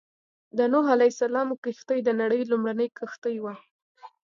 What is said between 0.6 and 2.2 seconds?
نوح عليه السلام کښتۍ د